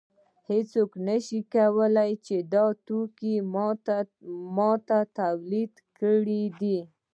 [0.49, 1.39] هېڅوک نشي
[1.75, 3.35] ویلی چې دا توکی
[4.57, 4.69] ما
[5.19, 6.77] تولید کړی دی